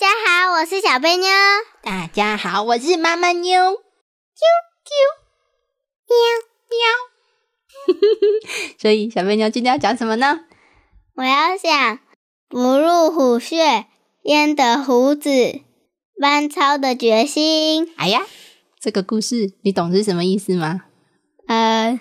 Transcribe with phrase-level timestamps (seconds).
[0.00, 1.28] 大家好，我是小贝妞。
[1.82, 3.60] 大家好，我是妈妈妞。
[3.60, 4.44] 啾
[4.86, 4.94] 啾，
[6.06, 6.14] 喵
[6.70, 7.98] 喵。
[8.78, 10.42] 所以小贝妞今天要讲什么呢？
[11.16, 11.98] 我要讲
[12.48, 13.86] 不入虎穴
[14.22, 15.30] 焉得虎子，
[16.20, 17.92] 班超的决心。
[17.96, 18.24] 哎呀，
[18.78, 20.82] 这个故事你懂是什么意思吗？
[21.48, 21.98] 呃，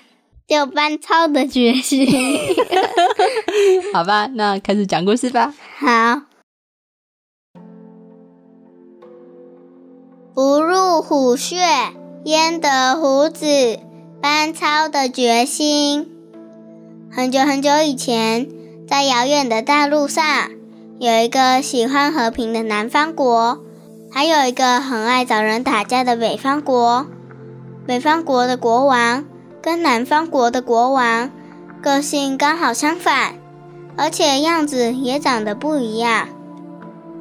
[0.47, 2.05] 就班超的决心。
[3.91, 5.51] 好吧，那开始讲故事吧。
[5.79, 6.26] 好。
[10.37, 11.57] 不入虎穴，
[12.23, 13.79] 焉得虎子？
[14.21, 16.11] 班超的决心。
[17.11, 18.47] 很久很久以前，
[18.87, 20.23] 在遥远的大陆上，
[20.99, 23.63] 有一个喜欢和平的南方国，
[24.11, 27.07] 还有一个很爱找人打架的北方国。
[27.87, 29.25] 北方国的国王
[29.59, 31.31] 跟南方国的国王
[31.81, 33.33] 个性刚好相反，
[33.97, 36.27] 而且样子也长得不一样。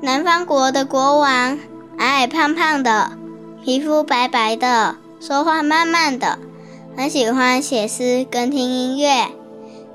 [0.03, 1.58] 南方国的国王。
[1.98, 3.12] 矮矮胖胖的，
[3.64, 6.39] 皮肤白白的，说话慢慢的，
[6.94, 9.28] 很喜欢写诗跟听音乐。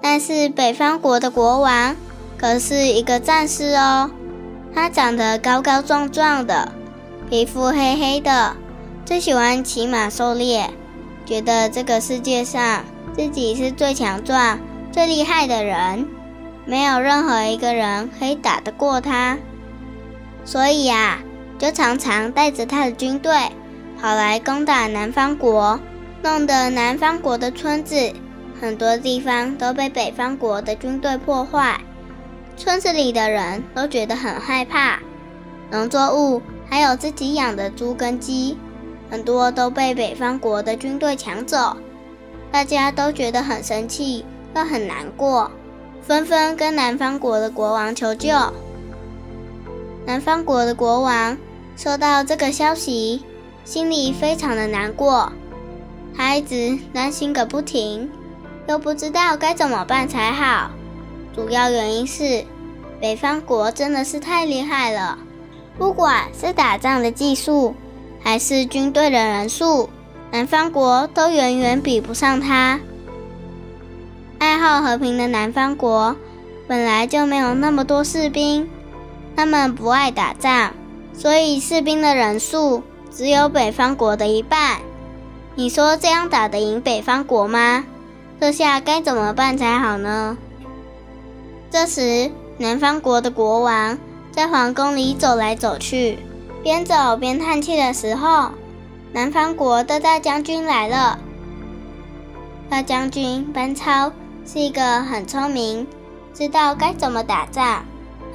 [0.02, 1.95] 但是北方国的国王
[2.39, 4.09] 可是一个战士哦，
[4.73, 6.72] 他长得高高壮壮的，
[7.29, 8.55] 皮肤黑黑的，
[9.05, 10.72] 最喜欢骑马狩猎，
[11.23, 12.83] 觉得这个世界上
[13.16, 14.59] 自己是最强壮、
[14.91, 16.07] 最厉害的人，
[16.66, 19.38] 没有任何一个人可以打得过他。
[20.44, 21.19] 所以呀。
[21.61, 23.31] 就常常带着他的军队
[24.01, 25.79] 跑来攻打南方国，
[26.23, 27.95] 弄得南方国的村子
[28.59, 31.79] 很多地方都被北方国的军队破坏，
[32.57, 34.97] 村子里的人都觉得很害怕，
[35.69, 38.57] 农作物还有自己养的猪跟鸡，
[39.11, 41.78] 很多都被北方国的军队抢走，
[42.51, 45.51] 大家都觉得很生气又很难过，
[46.01, 48.31] 纷纷跟南方国的国王求救。
[50.07, 51.38] 南方国的国王。
[51.76, 53.24] 收到这个消息，
[53.64, 55.32] 心里非常的难过，
[56.16, 58.09] 他一直担心个不停，
[58.68, 60.72] 又不知道该怎么办才好。
[61.36, 62.46] 主要原因是
[63.00, 65.18] 北方国真的是太厉害了，
[65.78, 67.74] 不管是打仗的技术，
[68.22, 69.90] 还是军队的人数，
[70.32, 72.80] 南方国都远远比不上他。
[74.38, 76.16] 爱好和平的南方国
[76.68, 78.70] 本来就没有那么多士兵，
[79.36, 80.74] 他们不爱打仗。
[81.22, 84.80] 所以士兵的人数只有北方国的一半。
[85.54, 87.86] 你说这样打得赢北方国吗？
[88.40, 90.36] 这下该怎么办才好呢？
[91.70, 94.00] 这时，南方国的国王
[94.32, 96.18] 在皇宫里走来走去，
[96.64, 98.50] 边走边叹气的时候，
[99.14, 101.20] 南方国的大将军来了。
[102.68, 104.12] 大将军班超
[104.44, 105.86] 是一个很聪明、
[106.34, 107.86] 知道该怎么打仗、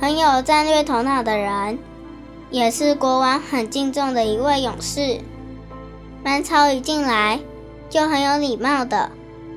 [0.01, 1.81] 很有战略头脑的人。
[2.56, 5.21] 也是国王很敬重的一位勇士。
[6.25, 7.39] 班超一进来，
[7.91, 9.11] 就很有礼貌的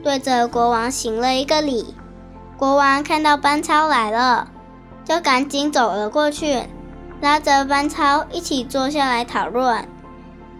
[0.04, 1.96] 对着国王行了一个礼。
[2.58, 4.52] 国王看到班超来了，
[5.06, 6.64] 就赶紧走了过去，
[7.22, 9.88] 拉着班超一起坐下来讨论。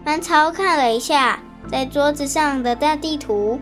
[0.02, 1.40] 班超看了一下
[1.70, 3.60] 在桌子上的大地图，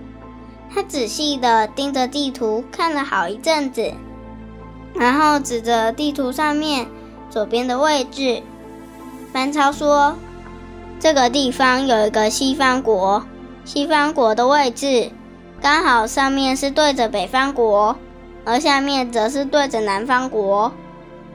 [0.72, 3.92] 他仔细的盯着地图看了好一阵子，
[4.94, 6.86] 然后指着地图上面
[7.28, 8.40] 左边的位置。
[9.32, 10.16] 班超说
[10.98, 13.22] ：“这个地方有一个西方国，
[13.64, 15.10] 西方国的位置
[15.60, 17.96] 刚好上面是对着北方国，
[18.44, 20.72] 而下面则是对着南方国，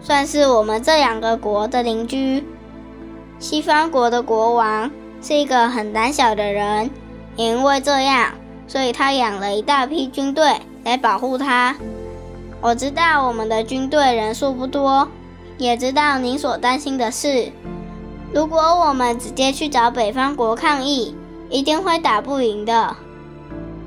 [0.01, 2.43] 算是我们这两个国的邻居。
[3.39, 4.89] 西方国的国王
[5.21, 6.89] 是一个很胆小的人，
[7.35, 8.31] 也因为这样，
[8.67, 11.75] 所以他养了一大批军队来保护他。
[12.59, 15.07] 我知道我们的军队人数不多，
[15.57, 17.51] 也知道您所担心的事。”
[18.33, 21.15] 如果我们直接去找北方国抗议，
[21.51, 22.95] 一定会打不赢的。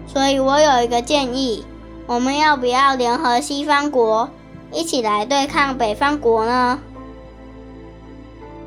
[0.07, 1.65] 所以我有一个建议，
[2.07, 4.31] 我们要不要联合西方国，
[4.71, 6.79] 一起来对抗北方国呢？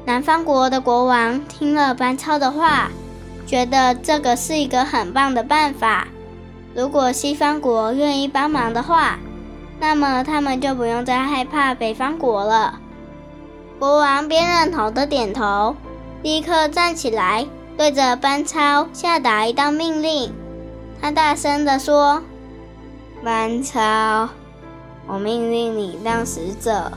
[0.05, 2.89] 南方国的国王听了班超的话，
[3.47, 6.09] 觉得这个是一个很棒的办法。
[6.75, 9.17] 如果西方国愿意帮忙的话，
[9.79, 12.79] 那么他们就不用再害怕北方国了。
[13.79, 15.73] 国王边认同的点头，
[16.21, 17.47] 立刻站起来，
[17.77, 20.33] 对着班超下达一道命令。
[21.01, 22.21] 他大声地说
[23.23, 24.27] ：“班超，
[25.07, 26.91] 我命令你当使者，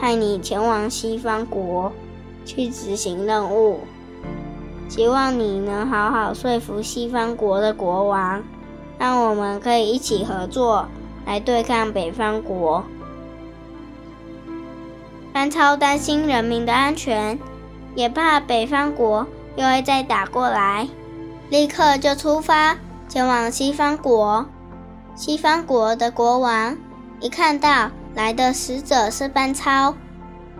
[0.00, 1.92] 派你前往西方国
[2.46, 3.80] 去执行任务。
[4.88, 8.42] 希望你能好好说服西方国的国王，
[8.98, 10.88] 让我们可以一起合作
[11.26, 12.82] 来对抗北方国。”
[15.38, 17.38] 班超担心人民的安全，
[17.94, 19.24] 也怕北方国
[19.54, 20.88] 又会再打过来，
[21.48, 22.76] 立刻就出发。
[23.08, 24.44] 前往西方国，
[25.14, 26.76] 西方国的国王
[27.20, 29.94] 一看到来的使者是班超，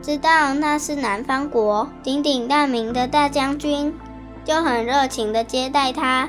[0.01, 3.93] 知道那是南方国鼎鼎大名的大将军，
[4.45, 6.29] 就很热情的接待他，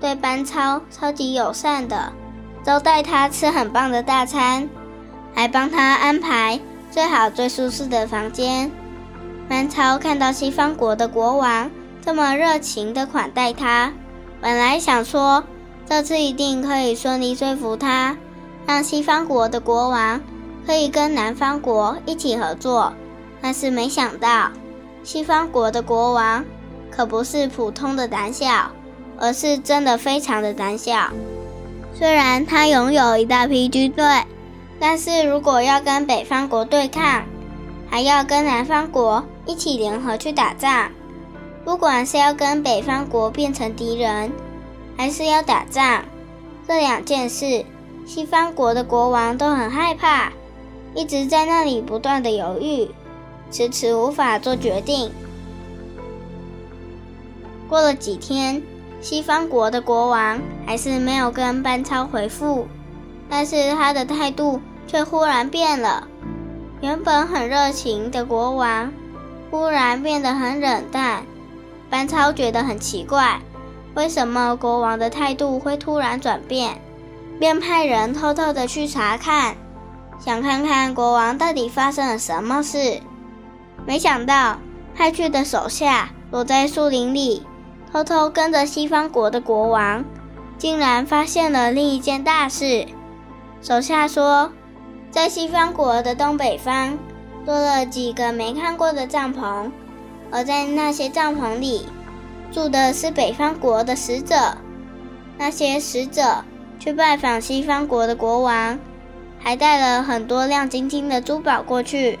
[0.00, 2.12] 对班超超级友善的，
[2.64, 4.68] 招待他吃很棒的大餐，
[5.32, 6.58] 还帮他安排
[6.90, 8.70] 最好最舒适的房间。
[9.48, 11.70] 班超看到西方国的国王
[12.04, 13.92] 这么热情的款待他。
[14.40, 15.44] 本来想说，
[15.88, 18.16] 这次一定可以顺利说服他，
[18.66, 20.20] 让西方国的国王
[20.66, 22.92] 可以跟南方国一起合作。
[23.40, 24.50] 但是没想到，
[25.04, 26.44] 西方国的国王
[26.90, 28.72] 可不是普通的胆小，
[29.18, 31.10] 而是真的非常的胆小。
[31.94, 34.04] 虽然他拥有一大批军队，
[34.78, 37.24] 但是如果要跟北方国对抗，
[37.88, 40.90] 还要跟南方国一起联合去打仗。
[41.64, 44.30] 不管是要跟北方国变成敌人，
[44.96, 46.04] 还是要打仗，
[46.68, 47.64] 这两件事，
[48.06, 50.30] 西方国的国王都很害怕，
[50.94, 52.88] 一直在那里不断的犹豫，
[53.50, 55.10] 迟迟无法做决定。
[57.68, 58.62] 过了几天，
[59.00, 62.68] 西方国的国王还是没有跟班超回复，
[63.28, 66.06] 但是他的态度却忽然变了，
[66.80, 68.92] 原本很热情的国王，
[69.50, 71.24] 忽然变得很冷淡。
[71.88, 73.40] 班超觉得很奇怪，
[73.94, 76.80] 为什么国王的态度会突然转变？
[77.38, 79.56] 便派人偷偷的去查看，
[80.18, 83.00] 想看看国王到底发生了什么事。
[83.84, 84.58] 没想到
[84.94, 87.44] 派去的手下躲在树林里，
[87.92, 90.04] 偷偷跟着西方国的国王，
[90.58, 92.86] 竟然发现了另一件大事。
[93.62, 94.52] 手下说，
[95.10, 96.98] 在西方国的东北方
[97.44, 99.70] 多了几个没看过的帐篷。
[100.32, 101.86] 而在那些帐篷里，
[102.50, 104.58] 住的是北方国的使者。
[105.38, 106.44] 那些使者
[106.80, 108.78] 去拜访西方国的国王，
[109.38, 112.18] 还带了很多亮晶晶的珠宝过去，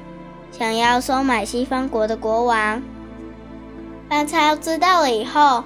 [0.52, 2.80] 想要收买西方国的国王。
[4.08, 5.64] 班超知道了以后，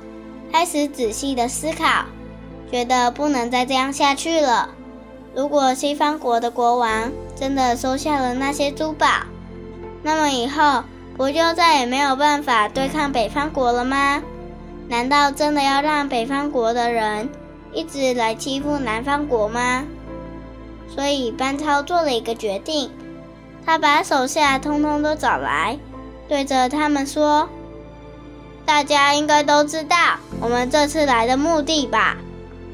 [0.51, 2.07] 开始仔细的思考，
[2.71, 4.71] 觉得不能再这样下去了。
[5.35, 9.07] 如果西方国的国王真的收下了那些珠宝，
[10.03, 10.85] 那么以后……
[11.17, 14.23] 不就再也没有办法对抗北方国了吗？
[14.89, 17.29] 难道真的要让北方国的人
[17.75, 19.85] 一直来欺负南方国吗？
[20.89, 22.91] 所以班超做了一个决定，
[23.67, 25.79] 他把手下通通都找来，
[26.27, 27.47] 对着他们说
[28.65, 29.97] ：“大家应该都知道
[30.41, 32.17] 我们这次来的目的吧？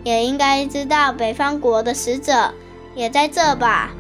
[0.07, 2.55] 也应该知道北方国的使者
[2.95, 3.91] 也在这吧？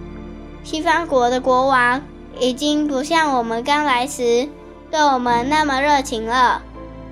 [0.62, 2.00] 西方国的国王。”
[2.38, 4.46] 已经不像我们刚来时
[4.90, 6.60] 对我们那么热情了，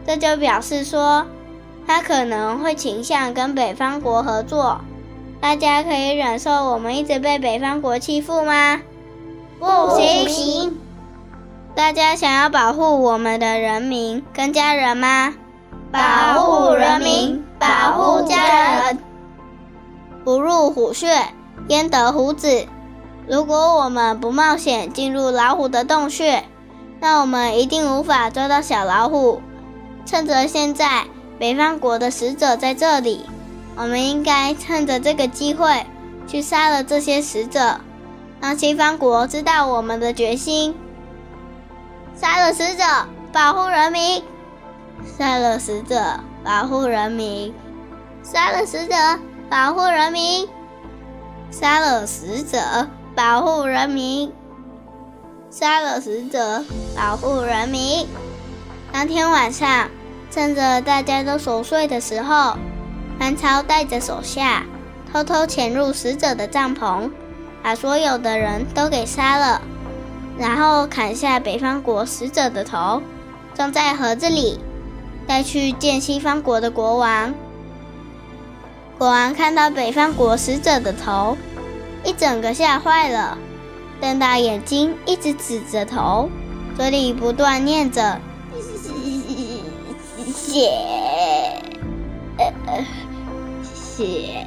[0.07, 1.25] 这就表示说，
[1.87, 4.83] 他可能会倾向跟北方国合作。
[5.41, 8.83] 大家可以忍受我们一直被北方国欺负吗？
[9.59, 9.99] 不
[10.29, 10.79] 行。
[11.75, 15.33] 大家想要保护我们的人民跟家人吗？
[15.91, 18.99] 保护人民，保护家人。
[20.25, 21.09] 不入虎穴，
[21.69, 22.67] 焉得虎子？
[23.27, 26.45] 如果我们不冒险进入老虎的洞穴，
[27.01, 29.41] 那我们一定无法抓到小老虎。
[30.07, 31.05] 趁着现在
[31.39, 33.25] 北方国的使者在这里，
[33.77, 35.87] 我们应该趁着这个机会
[36.27, 37.81] 去杀了这些使者，
[38.41, 40.75] 让西方国知道我们的决心。
[42.15, 42.85] 杀了使者，
[43.33, 44.23] 保护人民；
[45.19, 47.53] 杀了使者，保护人民；
[48.23, 48.95] 杀了使者，
[49.49, 50.47] 保护人民；
[51.51, 52.59] 杀了使者。
[53.17, 54.33] 保护人民，
[55.49, 56.65] 杀了使者，
[56.97, 58.09] 保护人民。
[58.91, 59.89] 当天晚上，
[60.33, 62.57] 趁着大家都熟睡的时候，
[63.17, 64.65] 班超带着手下
[65.13, 67.09] 偷偷潜入使者的帐篷，
[67.63, 69.63] 把所有的人都给杀了，
[70.37, 73.01] 然后砍下北方国使者的头，
[73.55, 74.59] 装在盒子里，
[75.27, 77.35] 带去见西方国的国王。
[78.99, 81.37] 国王看到北方国使者的头。
[82.07, 83.39] 一整个吓坏了，
[83.99, 86.29] 瞪大眼睛，一直指着头，
[86.77, 88.21] 嘴里不断念着
[90.37, 90.69] “血，
[92.37, 92.85] 呃，
[93.65, 94.47] 血”，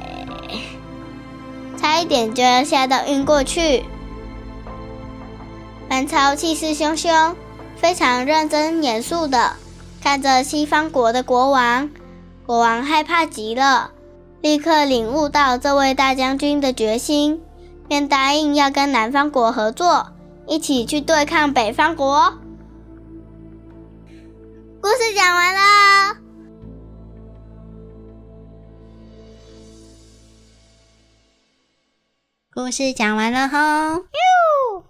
[1.76, 3.82] 差一点就要吓到晕过去。
[5.88, 7.34] 班超气势汹汹，
[7.74, 9.56] 非常认真严肃的
[10.00, 11.90] 看着西方国的国王。
[12.46, 13.90] 国王害怕极了，
[14.40, 17.42] 立刻领悟到这位大将军的决心，
[17.86, 20.12] 便答应要跟南方国合作，
[20.46, 22.38] 一起去对抗北方国。
[24.80, 26.16] 故事讲完了，
[32.54, 33.94] 故事讲完了哈。
[33.94, 34.84] 哟，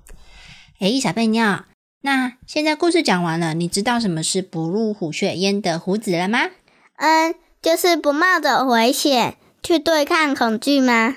[0.78, 1.58] 哎，小贝妞，
[2.00, 6.50] 那现在故事讲完了，你知道什么是不入虎穴焉得虎子了吗？
[6.96, 7.34] 嗯。
[7.60, 11.16] 就是不冒着危险去对抗恐惧吗？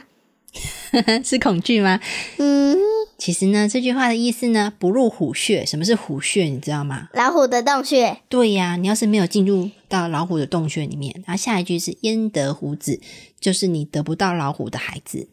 [1.24, 2.00] 是恐惧吗？
[2.38, 2.76] 嗯，
[3.20, 5.64] 其实呢，这句话的意思呢，不入虎穴。
[5.64, 6.46] 什么是虎穴？
[6.46, 7.10] 你知道吗？
[7.14, 8.18] 老虎的洞穴。
[8.28, 13.00] 对呀，你要是没有进入到老虎的洞穴里面，然后下一句是焉得虎子，
[13.40, 15.30] 就是你得不到老虎的孩子。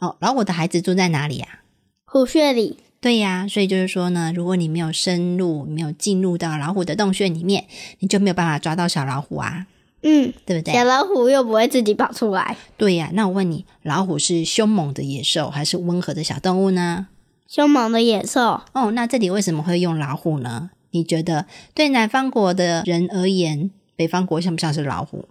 [0.00, 1.60] 哦，老虎的孩子住在哪里呀？
[2.04, 2.76] 虎穴里。
[3.00, 7.66] 对呀，所以就是说呢，如果你没有深入，没有进入到老虎的洞穴里面，
[8.00, 9.66] 你就没有办法抓到小老虎啊。
[10.02, 10.74] 嗯，对不对？
[10.74, 12.56] 小老虎又不会自己跑出来。
[12.76, 17.08] 对呀，那我问你，老虎是凶猛的野兽还是温和的小动物呢？
[17.48, 18.62] 凶猛的野兽。
[18.72, 20.70] 哦，那这里为什么会用老虎呢？
[20.90, 25.26] 你觉得对南方国的人而言，北方国像不像是老虎？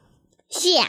[0.50, 0.86] 像。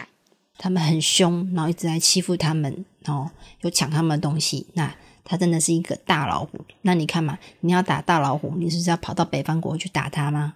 [0.56, 3.30] 他们很凶，然后一直在欺负他们，然后
[3.62, 4.66] 又抢他们的东西。
[4.74, 4.94] 那
[5.30, 6.58] 它真的是一个大老虎。
[6.82, 10.54] 那你看嘛，你要打大老虎，你是要跑到北方国去打它吗？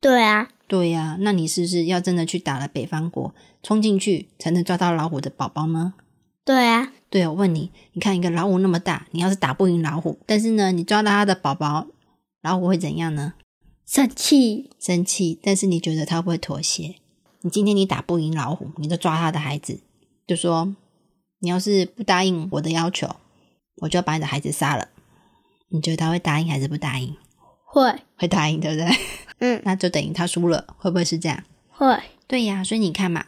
[0.00, 0.48] 对啊。
[0.66, 5.94] 对呀，那你是不是要真的去打了北方国，冲进去才能抓到老虎的宝宝呢？
[6.44, 11.86] 对啊，对，我问你，你看一个老虎那么大，你要是打不赢老虎，但是呢，你抓到它的宝宝，
[12.42, 13.34] 老虎会怎样呢？
[13.86, 15.38] 生气，生气。
[15.40, 16.96] 但是你觉得它会妥协？
[17.42, 19.78] 你今天你打不赢老虎，你就抓他的孩子，
[20.26, 20.74] 就说
[21.38, 23.14] 你要是不答应我的要求，
[23.80, 24.88] 我就要把你的孩子杀了。
[25.68, 27.14] 你觉得他会答应还是不答应？
[27.64, 28.96] 会，会答应，对不对？
[29.40, 31.42] 嗯，那就等于他输了，会不会是这样？
[31.70, 32.64] 会，对呀。
[32.64, 33.24] 所以你看嘛，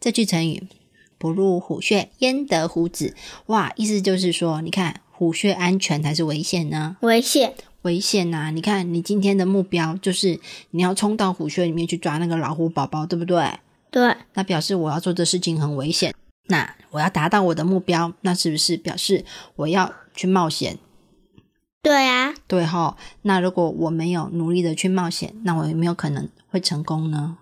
[0.00, 0.66] 这句成语
[1.16, 3.14] “不入虎穴，焉得虎子”，
[3.46, 6.96] 哇，意思就是说，你看虎穴安全还是危险呢？
[7.00, 8.50] 危险，危险呐！
[8.50, 10.38] 你看，你今天的目标就是
[10.72, 13.60] 你要冲到虎穴里面去抓那个老虎宝宝，对不对？
[13.90, 14.14] 对。
[14.34, 16.12] 那表示我要做的事情很危险。
[16.48, 19.24] 那我要达到我的目标，那是不是表示
[19.56, 20.78] 我要去冒险？
[21.82, 22.96] 对啊，对哈。
[23.22, 27.38] 那如果我没有努力的去冒险，那我有没有可能会成功呢？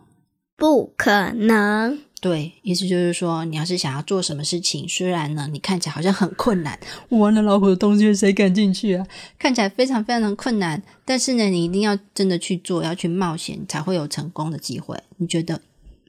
[0.57, 1.99] 不可能。
[2.21, 6.79] 对，意思就是说，你要是想要做什么事情，虽然呢你看起来好像很困难，
[7.11, 9.07] 玩了老虎的东西谁敢进去啊？
[9.39, 14.99] 看起来非常非常的困难，但是呢，你一定要真的去做，要去冒险，才会有成功的机会。
[15.19, 15.61] 你觉得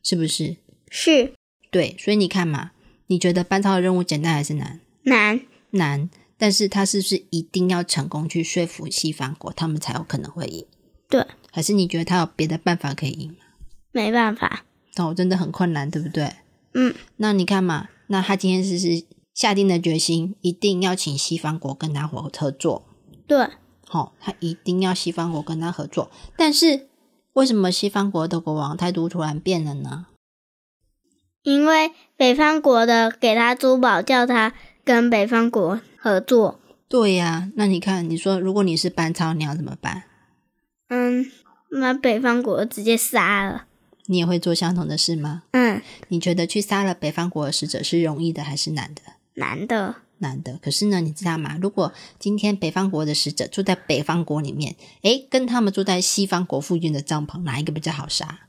[0.03, 0.55] 是不是？
[0.89, 1.33] 是。
[1.69, 2.71] 对，所以你看嘛，
[3.07, 4.79] 你觉得班超的任务简单还是难？
[5.03, 6.09] 难，难。
[6.38, 10.65] 但是他是不是一定要成功去说服西方国，他们才有可能会赢？
[11.07, 13.38] 对，还是你觉得他有别的办法可以赢吗？
[13.93, 14.65] 没办法，
[14.97, 16.33] 哦，真的很困难，对不对？
[16.74, 22.85] 嗯，那你看嘛，那他今天是是下定了决心，一定要请西方国跟他合合作。
[23.25, 23.47] 对，
[23.88, 26.12] 好，他一定要西方国跟他合作。
[26.35, 26.89] 但是
[27.31, 30.07] 为什么西方国的国王态度突然变了呢？
[31.45, 35.79] 因为北方国的给他珠宝，叫他跟北方国。
[35.97, 40.03] 合作，对呀，那你看，你说如果你是班超，你要怎么办？
[40.89, 41.25] 嗯，
[41.81, 43.65] 把北方国直接杀了。
[44.05, 45.41] 你也会做相同的事吗？
[45.51, 49.01] 嗯，你觉得去杀了北方国的使者是容易的还是难的？
[49.33, 50.59] 难的，难的。
[50.61, 51.57] 可是呢，你知道吗？
[51.59, 58.41] 如果今天北方国的使者住在北方国里面，诶，跟他们住在西方国附近的帐篷，哪一个比较好杀？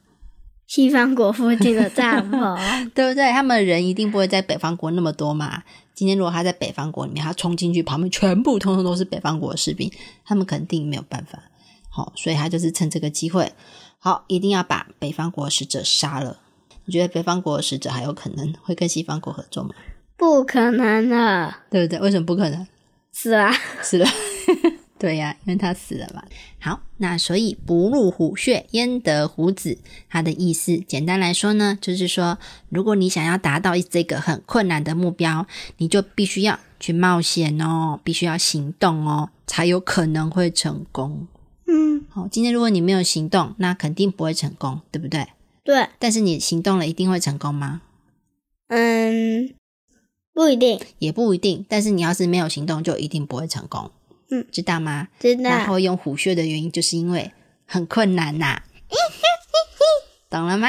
[0.67, 2.57] 西方国附近的帐篷，
[2.95, 3.31] 对不对？
[3.31, 5.63] 他们人一定不会在北方国那么多嘛。
[5.95, 9.91] 今天如果他在北方国里面，他冲进去，旁边全部通通都是北方国的士兵，
[10.25, 11.39] 他们肯定没有办法。
[11.89, 13.51] 好，所以他就是趁这个机会，
[13.99, 16.37] 好，一定要把北方国使者杀了。
[16.85, 19.71] 你觉得北方国的使者还有可能会跟西方国合作吗？
[20.19, 21.99] 不可能的，对不对？
[22.01, 22.67] 为什么不可能？
[23.13, 24.07] 死了， 死了。
[24.99, 26.25] 对呀，因为他死了嘛。
[26.59, 29.77] 好，那所以不入虎穴，焉得虎子？
[30.09, 32.39] 它的意思，简单来说呢，就是说，
[32.71, 41.27] 如果你想要达到这个很困难的目标，你就必须要去冒险哦，必须要行动哦，才有可能会成功。
[41.67, 45.27] 嗯，好，今天如果你没有行动，那肯定不会成功，对不对？
[45.63, 45.89] 对。
[45.99, 47.83] 但是你行动了，一定会成功吗？
[48.69, 49.55] 嗯，
[50.33, 51.67] 不一定，也不一定。
[51.69, 53.91] 但是你要是没有行动，就一定不会成功。
[54.31, 55.09] 嗯，知道吗？
[55.19, 55.51] 知道。
[55.51, 57.33] 然后用虎穴的原因，就是因为
[57.67, 58.63] 很困难呐。
[60.31, 60.69] 懂了吗？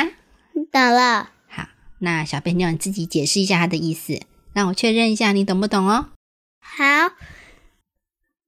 [0.71, 1.31] 懂了。
[1.47, 1.67] 好，
[1.99, 4.19] 那小贝妞你自己解释一下它的意思，
[4.53, 6.09] 让我确认一下你懂不懂哦。
[6.59, 7.09] 好，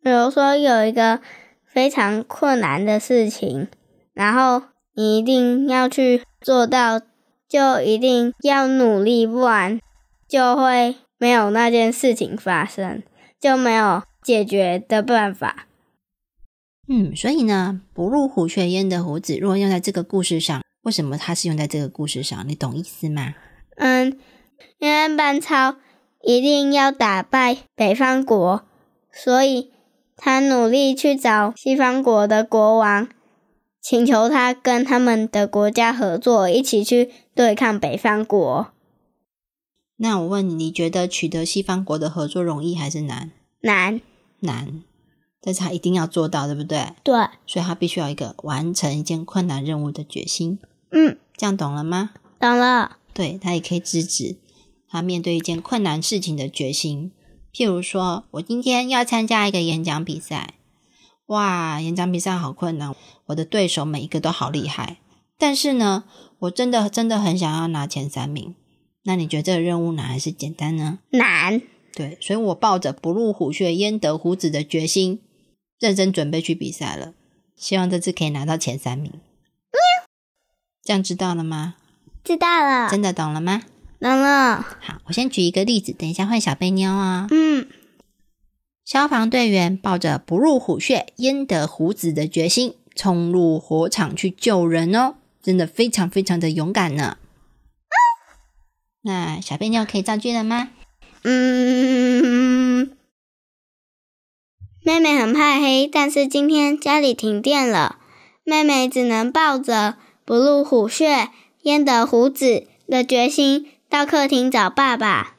[0.03, 1.21] 比如说有一个
[1.65, 3.67] 非常困难的事情，
[4.13, 7.01] 然后你一定要去做到，
[7.47, 9.79] 就一定要努力，不然
[10.27, 13.01] 就会没有那件事情发生，
[13.39, 15.67] 就没有解决的办法。
[16.87, 22.47] 嗯，所以呢，不入虎穴焉得虎子，如果用在这个故事上，为什么它是用在这个故事上？
[22.47, 23.35] 你懂意思吗？
[23.75, 24.17] 嗯，
[24.79, 25.75] 因为班超
[26.23, 28.65] 一定要打败北方国，
[29.11, 29.71] 所以
[30.17, 33.07] 他努力去找西方国的国王，
[33.79, 38.73] 请求他跟他们的国家合作，一起去对抗北方国。
[39.97, 43.31] 那我问你，你觉得取得西方国的合作容易还是难？
[43.61, 44.01] 难，
[44.41, 44.83] 难。
[45.41, 46.93] 但是他一定要做到，对不对？
[47.03, 47.15] 对，
[47.47, 50.59] 所以他必须要一个完成一件困难任务的决心。
[50.91, 52.11] 嗯，这样懂了吗？
[52.39, 52.97] 懂了。
[53.13, 54.37] 对他也可以制止
[54.89, 57.11] 他面对一件困难事情的决心。
[57.53, 60.55] 譬如说，我今天要参加一个演讲比赛，
[61.27, 62.93] 哇，演讲比赛好困难，
[63.27, 64.97] 我的对手每一个都好厉害，
[65.37, 66.03] 但是呢，
[66.39, 68.55] 我真的真的很想要拿前三名。
[69.03, 70.99] 那你觉得这个任务难还是简单呢？
[71.11, 71.61] 难。
[71.93, 75.21] 对，所以我抱着不入虎穴焉得虎子的决心。
[75.79, 77.13] 认真准备去比赛了，
[77.55, 79.13] 希望这次可以拿到前三名。
[80.83, 81.75] 这样知道了吗？
[82.23, 82.89] 知道了。
[82.89, 83.63] 真的懂了吗？
[83.99, 84.61] 懂了。
[84.81, 87.27] 好，我先举一个例子，等一下换小贝妞啊。
[87.31, 87.67] 嗯，
[88.83, 97.17] 消防队员抱着不入虎穴焉得虎子的决心，冲入火场去救人哦，真的非常非常的勇敢呢。
[99.03, 100.71] 那小贝妞可以造句了吗？
[101.23, 102.91] 嗯。
[104.81, 107.97] 妹妹很怕黑，但是今天家里停电了，
[108.43, 111.29] 妹妹只能抱着不入虎穴
[111.63, 115.35] 焉得虎子的决心到客厅找爸爸。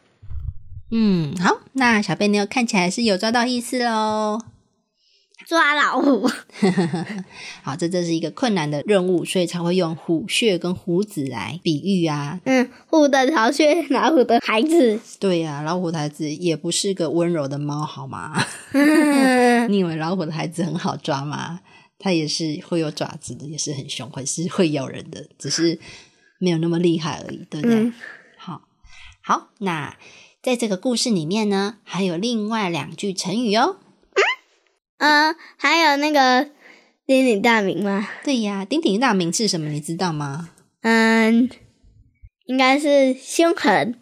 [0.93, 4.39] 嗯，好，那小贝妞看起来是有抓到意思喽。
[5.51, 6.31] 抓老虎，
[7.65, 12.41] 好，这这是一个困难的任务，所以才会用虎穴跟虎子来比喻啊。
[12.45, 15.01] 嗯，虎的巢穴，老虎的孩子。
[15.19, 18.41] 对呀，老虎的孩子也不是个温柔的猫，好吗？
[19.69, 21.59] 你以为老虎的孩子很好抓吗？
[21.99, 25.81] 它也是会有爪子的，也是很凶，会是会咬人的，只是
[26.39, 27.93] 没有那么厉害而已，对不对？
[28.39, 28.63] 好，
[29.21, 29.97] 好，那
[30.41, 33.79] 在这个故事里面呢，还有另外两句成语哦。
[35.01, 36.51] 嗯，还有那个
[37.07, 38.07] 鼎鼎大名吗？
[38.23, 39.71] 对呀，鼎鼎大名是什么？
[39.71, 40.51] 你知道吗？
[40.83, 41.49] 嗯，
[42.45, 43.99] 应该是凶狠。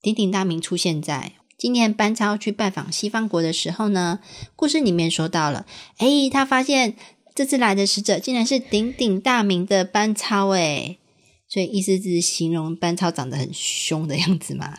[0.00, 4.20] 鼎鼎大名出现在今年班超去拜访西方国的时候呢。
[4.56, 5.66] 故事里面说到了，
[5.98, 6.96] 哎，他发现
[7.34, 10.96] 这次来的使者竟然是鼎鼎大名的班超，哎，
[11.46, 14.78] 所以意思是形容班超长得很凶的样子吗？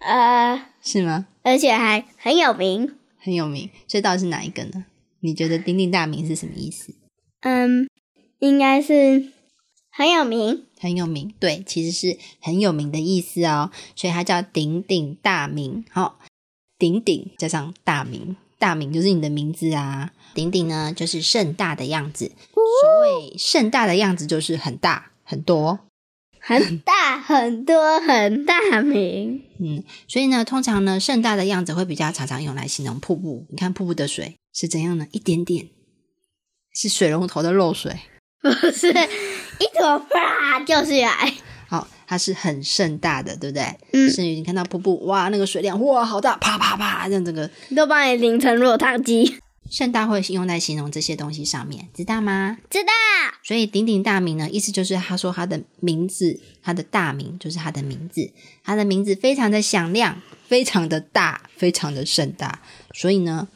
[0.00, 1.28] 呃，是吗？
[1.42, 2.96] 而且还很有名。
[3.20, 4.84] 很有名，所以到底是哪一个呢？
[5.20, 6.94] 你觉得鼎鼎大名是什么意思？
[7.40, 7.88] 嗯，
[8.38, 9.30] 应该是
[9.90, 11.34] 很有名，很有名。
[11.38, 15.84] 对，其实是很有名的意思哦，所以它叫鼎鼎大名。
[15.90, 16.18] 好，
[16.78, 20.12] 鼎鼎加上大名，大名就是你的名字啊。
[20.34, 22.32] 鼎鼎呢，就是盛大的样子。
[22.54, 25.80] 所谓盛大的样子，就是很大很多。
[26.38, 26.99] 很大
[27.30, 33.46] 很多很大名，嗯，所以呢，通常呢，盛大的样子会比较常常用来形容瀑布。
[33.50, 35.06] 你看瀑布的水是怎样呢？
[35.12, 35.68] 一点点，
[36.74, 37.94] 是水龙头的漏水，
[38.42, 41.32] 不是一坨啪掉下来。
[41.68, 43.62] 好，它是很盛大的，对不对？
[43.92, 49.38] 嗯，甚至你看到瀑布，哇，那个水量哇，好大，啪啪啪，这样整个都把你淋成落汤鸡。
[49.70, 52.58] 盛大会用在形容这些东西上面，知道吗？
[52.68, 52.90] 知道。
[53.44, 58.32] 所以鼎鼎大名呢，意思就是他说他的名字，他的大名就是他的名字，
[58.64, 62.60] 他的名字非常的响亮，非常的大，非常的盛大。
[62.92, 63.48] 所以呢，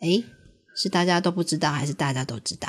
[0.00, 0.24] 诶，
[0.76, 2.68] 是大家都不知道，还是大家都知道？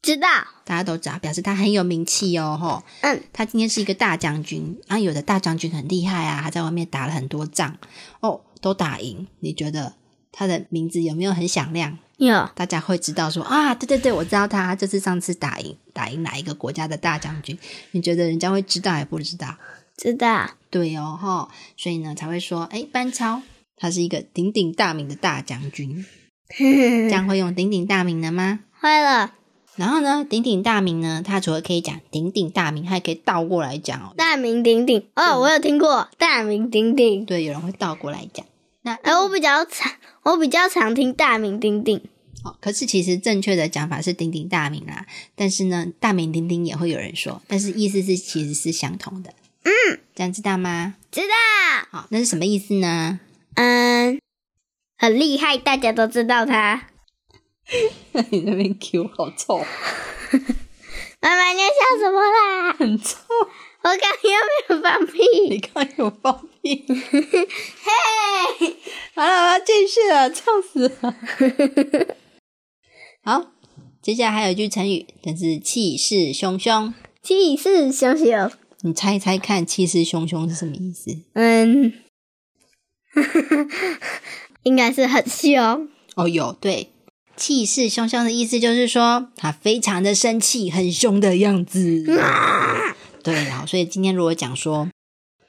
[0.00, 0.28] 知道，
[0.64, 2.82] 大家都知道，表示他很有名气哦，吼。
[3.02, 7.76] 嗯，他今天是一个大将军，啊，有的大将军很厉害啊，他在外面打了很多仗，
[8.20, 9.26] 哦，都打赢。
[9.40, 9.94] 你觉得
[10.32, 11.98] 他的名字有没有很响亮？
[12.16, 17.58] 有，大家会知道说啊，对对对，我知道他就是上次打赢打赢哪一个国家的大将军。
[17.90, 19.56] 你觉得人家会知道还不知道？
[19.96, 23.42] 知道，对哦，哈，所以呢才会说，哎，班超
[23.76, 26.04] 他是一个鼎鼎大名的大将军，
[26.56, 28.60] 这样会用鼎鼎大名的吗？
[28.80, 29.32] 会了。
[29.76, 34.14] 然后呢，鼎鼎大名呢，它除了可以讲鼎鼎大名，还可以倒过来讲哦。
[34.16, 37.26] 大名鼎鼎哦，我有听过大名鼎鼎。
[37.26, 38.46] 对，有人会倒过来讲。
[38.86, 42.00] 那哎，我比较常，我比较常听大名鼎鼎。
[42.44, 45.04] 哦，可是其实正确的讲法是鼎鼎大名啦。
[45.34, 49.34] 但是呢，大名鼎鼎也会有人说，但是意思是其实是相同的。
[49.64, 50.94] 嗯，这样知道吗？
[51.10, 51.34] 知道。
[51.90, 53.18] 好，那是什么意思呢？
[53.54, 54.20] 嗯，
[54.96, 56.86] 很厉害，大家都知道他。
[58.30, 59.58] 你那边 Q 好臭，
[61.20, 62.72] 妈妈你在笑什么啦？
[62.78, 63.16] 很臭。
[63.82, 65.18] 我刚又没有放屁，
[65.50, 66.55] 你刚有放屁。
[66.86, 68.76] 嘿，
[69.14, 71.16] 好了，我要继续了，臭死了。
[73.22, 73.52] 好，
[74.02, 76.92] 接下来还有一句成语，但是气势汹汹。
[77.22, 78.50] 气势汹汹，
[78.82, 81.10] 你猜一猜看，气势汹汹是什么意思？
[81.34, 81.92] 嗯，
[84.62, 85.88] 应该是很凶。
[86.14, 86.90] 哦，有对。
[87.36, 92.02] 气势汹汹的意思就是说，他非常的生气，很凶的样子。
[93.22, 94.88] 对，好，所以今天如果讲说，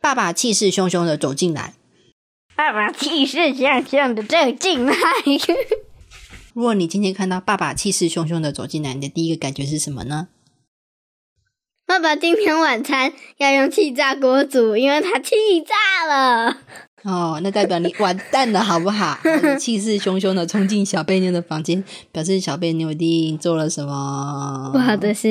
[0.07, 1.73] 爸爸气势汹汹的走进来，
[2.55, 4.93] 爸爸气势汹汹的走进来。
[6.55, 10.29] 如果你今天看到爸爸气势汹汹的走进来，你的第一个感觉是什么呢？
[11.85, 16.57] 爸爸今天晚餐要用气炸锅煮，因为他气炸了。
[17.03, 19.19] 哦，那代表你完蛋了，好不好？
[19.59, 25.27] 气势汹汹的冲进小贝妞的房间，表示小贝妞一定做了什么不好的事。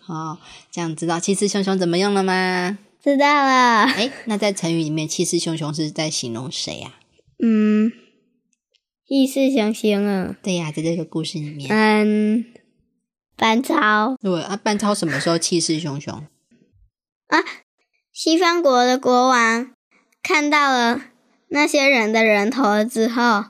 [0.00, 0.36] 好，
[0.70, 2.76] 这样知道气势汹汹怎么用了吗？
[3.04, 3.84] 知道了。
[3.84, 6.94] 哎，那在成语里面，气势汹汹是在形容谁呀？
[7.38, 7.92] 嗯，
[9.06, 10.34] 气势汹汹啊。
[10.42, 12.46] 对呀，在这个故事里面，嗯，
[13.36, 14.16] 班超。
[14.22, 16.22] 对啊，班超什么时候气势汹汹？
[17.26, 17.44] 啊，
[18.10, 19.70] 西方国的国王。
[20.22, 21.02] 看到了
[21.48, 23.44] 那些人的人头之后，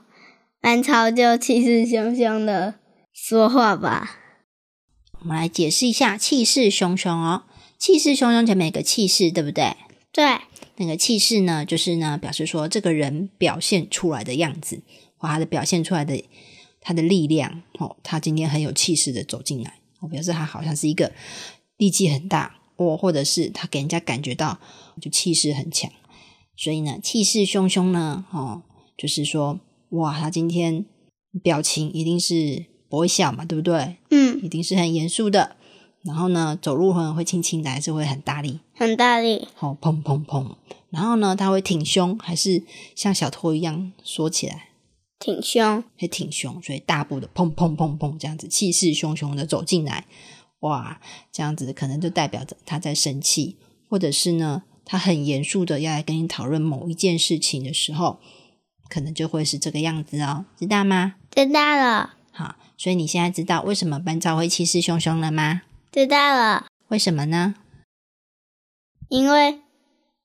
[0.61, 2.75] 班超就气势汹汹的
[3.13, 4.19] 说话吧。
[5.21, 7.45] 我们来解释一下气势汹汹哦。
[7.79, 9.77] 气势汹汹前面有个气势，对不对？
[10.13, 10.25] 对。
[10.77, 14.83] 那个气势呢，就是呢，表示说这个人表现出来的样子，
[15.17, 16.25] 或他的表现出来的
[16.81, 17.63] 他的力量。
[17.79, 21.13] 哦，他今天很有气势的走进来，我表示他好像是一个
[21.77, 24.59] 力气很大，哦或者是他给人家感觉到
[25.01, 25.89] 就气势很强。
[26.57, 28.63] 所以呢，气势汹汹呢，哦，
[28.97, 29.61] 就是说，
[29.91, 30.85] 哇，他今天
[31.41, 33.97] 表情一定是不会笑嘛，对不对？
[34.11, 35.55] 嗯，一定是很严肃的。
[36.05, 38.61] 然后呢，走路可能会轻轻的，还是会很大力？
[38.75, 39.49] 很大力。
[39.55, 40.55] 好，砰砰砰。
[40.91, 42.63] 然后呢，他会挺胸，还是
[42.95, 44.69] 像小偷一样缩起来？
[45.19, 46.61] 挺胸，会挺胸。
[46.63, 50.05] 所以大步的砰砰砰砰这样子，气势汹汹的走进来。
[50.61, 51.01] 哇，
[51.33, 53.57] 这样子可能就代表着他在生气，
[53.89, 54.63] 或者是呢？
[54.87, 58.19] 他很严肃的要来跟你讨论某一件事情的时候，
[58.91, 61.15] 可能就会是这个样子哦，知道吗？
[61.31, 62.17] 知道了。
[62.33, 65.63] 好，所以你现在知道为什么班超会气势汹汹了吗？
[65.95, 66.67] 知道了。
[66.89, 67.55] 为什么呢？
[69.09, 69.61] 因为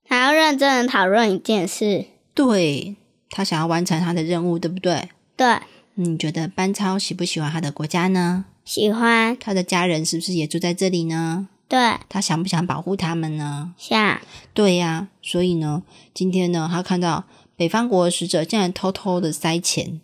[0.04, 2.08] 他要认真的讨论一件事。
[2.34, 2.96] 对
[3.30, 5.10] 他想要完成他的任务，对不对？
[5.38, 5.60] 对。
[5.94, 8.46] 你觉得班超喜不喜欢他的国家呢？
[8.66, 9.38] 喜欢。
[9.38, 11.50] 他的家人是不是也住在这里呢？
[11.68, 13.76] 对他想不想保护他们呢？
[13.78, 14.20] 想。
[14.56, 15.84] 对呀，所以呢，
[16.16, 20.02] 今天呢，他看到北方国的使者竟然偷偷的塞钱，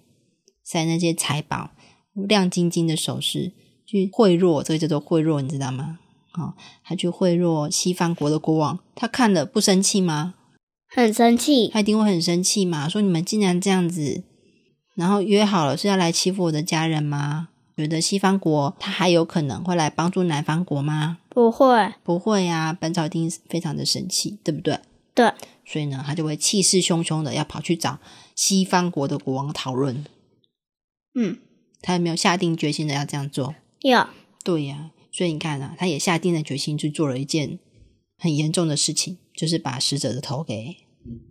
[0.64, 1.72] 塞那些财宝、
[2.14, 3.54] 亮晶晶的首饰
[3.86, 6.00] 去贿赂，这个叫做贿赂，你知道吗？
[6.32, 10.34] 好，他去贿赂西方国的国王，他看了不生气吗？
[10.88, 12.90] 很生气，他一定会很生气嘛。
[12.90, 14.24] 说你们竟然这样子，
[14.96, 17.50] 然后约好了是要来欺负我的家人吗？
[17.78, 21.18] 觉得西方国他还有可能会来帮助南方国吗？
[21.28, 22.72] 不会，不会啊！
[22.72, 24.80] 本草一定非常的生气，对不对？
[25.14, 25.34] 对，
[25.66, 28.00] 所以呢，他就会气势汹汹的要跑去找
[28.34, 30.06] 西方国的国王讨论。
[31.14, 31.38] 嗯，
[31.82, 33.56] 他有没有下定决心的要这样做？
[33.90, 34.08] 有。
[34.44, 37.60] 对呀，所以你看啊，他也下定了决心去做了一件
[38.18, 40.78] 很严重的事情，就是把死者的头给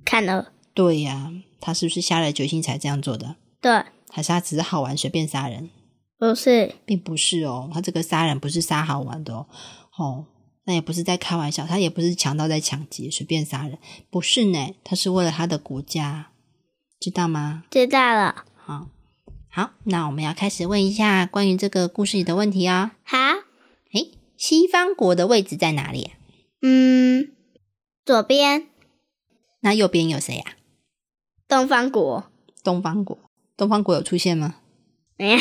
[0.04, 0.52] 砍了。
[0.72, 3.36] 对呀，他是不是下了决心才这样做的？
[3.60, 5.70] 对，还是他只是好玩随便杀人？
[6.16, 9.46] 不是，并不是哦，他这个杀人不是杀好玩的哦，
[9.98, 10.26] 哦，
[10.64, 13.78] 那也不是在开玩笑，他也不是强盗在抢劫，随便杀人，
[14.10, 16.30] 不是呢，他是为了他的国家，
[16.98, 17.64] 知道吗？
[17.70, 18.44] 知道了。
[18.56, 18.88] 好，
[19.56, 22.90] 好，那我们要开始问一下关于这个故事里的问题哦。
[23.04, 23.16] 好，
[23.92, 26.10] 诶，西方国的位置在哪里？
[26.60, 27.30] 嗯，
[28.04, 28.66] 左边。
[29.60, 30.56] 那右边有谁呀？
[31.46, 32.24] 东方国。
[32.64, 33.16] 东方国，
[33.56, 34.56] 东方国有出现吗？
[35.16, 35.38] 没有。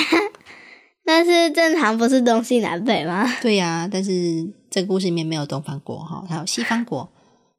[1.04, 3.28] 但是正常不是东西南北吗？
[3.41, 7.12] 对呀，但是这个故事里面没有东方国哈，还有西方国。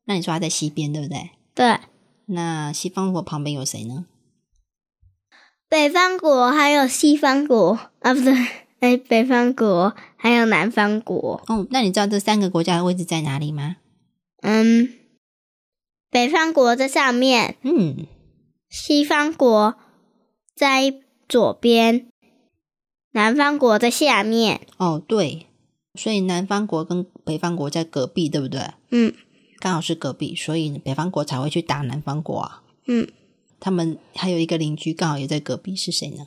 [0.05, 1.31] 那你说它在西边对不对？
[1.53, 1.81] 对。
[2.27, 4.07] 那西方国旁边有谁呢？
[5.75, 8.33] 北方国还有西方国啊，不对，
[8.79, 11.43] 哎，北方国还有南方国。
[11.49, 13.75] 哦，那你知道这三个国家的位置在哪里吗？
[14.43, 14.95] 嗯，
[16.13, 18.07] 北方国在上面，嗯，
[18.71, 19.75] 西方国
[20.55, 20.95] 在
[21.29, 22.07] 左边，
[23.11, 24.61] 南方国在下面。
[24.77, 25.49] 哦，对，
[25.97, 28.61] 所以南方国跟北方国在隔壁，对不对？
[28.93, 29.13] 嗯
[29.59, 32.63] 刚好是隔壁，所以北方国才会去打南方国啊。
[32.87, 33.09] 嗯，
[33.65, 36.27] 他们还有一个邻居刚好也在隔壁，是谁呢？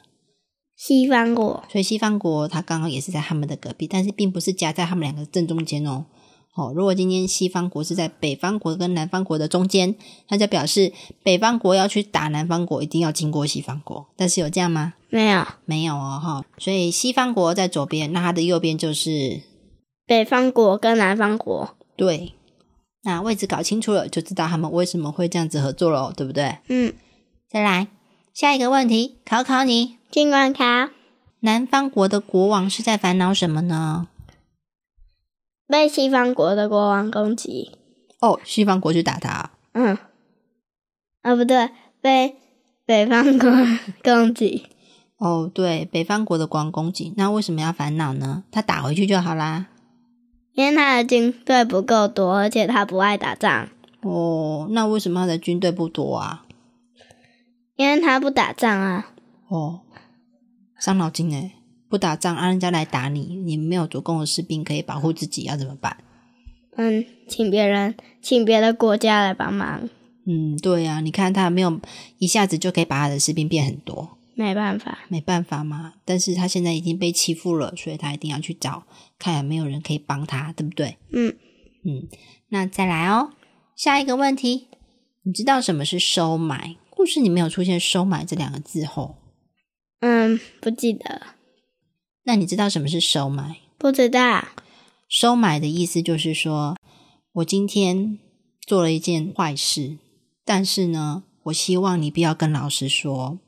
[0.75, 1.63] 西方国。
[1.71, 6.07] 所以西方国它刚好也是在他们的隔壁，但是并不是夹在他们两个正中间哦。
[6.55, 9.93] 哦，如果今天西方国是在北方国跟南方国的中间，
[10.29, 14.07] 那就表示北方国要去打南方国，一定要经过西方国。
[14.15, 14.95] 但是有这样吗？
[15.11, 16.43] 没有，没有哦，哈。
[16.57, 19.43] 所以西方国在左边，那它的右边就是
[20.07, 21.77] 北方国跟南方国。
[21.95, 22.33] 对。
[23.03, 26.57] 那位置搞清楚了，就知道他们为什么会这样子合作了，对不对？
[26.67, 26.93] 嗯，
[27.49, 27.87] 再来
[28.33, 30.65] 下一个问题，考考你：尽管考
[31.39, 34.09] 南方国的国王是在烦恼什么呢？
[35.65, 37.71] 被西方国的国王攻击。
[38.19, 39.51] 哦，西方国去打他。
[39.71, 39.97] 嗯，
[41.21, 41.69] 啊不对，
[42.01, 42.35] 被
[42.85, 43.49] 北方国
[44.03, 44.65] 攻击。
[45.17, 48.43] 哦，对，北方国的国王攻击，那为什么要烦恼呢？
[48.51, 49.67] 他打回去就好啦。
[50.53, 53.69] 因为他的军队不够多，而且他不爱打仗。
[54.01, 56.43] 哦，那为什么他的军队不多啊？
[57.77, 59.13] 因为他不打仗啊。
[59.47, 59.79] 哦，
[60.77, 61.53] 伤脑筋诶，
[61.87, 65.95] 不打仗，让人家来打你，你没有足够的士兵可以保护自己，要怎么办？
[66.75, 69.89] 嗯，请别人，请别的国家来帮忙。
[70.25, 71.79] 嗯，对呀、你看他没有
[72.17, 75.93] 一下子就可以把他的士兵变很多，没办法，没办法嘛。
[76.03, 78.83] 但是他现在已经被欺负了，所以他一定要去找，
[79.17, 80.97] 看有没有人可以帮他，对不对？
[81.13, 81.35] 嗯，
[81.85, 82.07] 嗯，
[82.49, 83.31] 那再来哦，
[83.75, 84.67] 下一个问题，
[85.23, 86.75] 你知道什么是收买？
[87.07, 89.15] 故事里没有出现“收买”这两个字后，
[90.01, 91.21] 嗯，不记得，
[92.23, 93.61] 那你知道什么是收买？
[93.77, 94.49] 不知道。
[95.07, 96.75] 收买的意思就是说，
[97.31, 98.19] 我今天
[98.59, 99.99] 做了一件坏事，
[100.43, 103.39] 但是呢，我希望你不要跟老师说。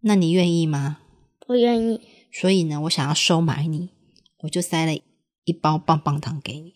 [0.00, 1.00] 那你愿意吗？
[1.38, 2.00] 不愿意。
[2.32, 3.90] 所以呢，我想要收买你，
[4.38, 4.98] 我就塞了
[5.44, 6.72] 一包棒棒糖给你。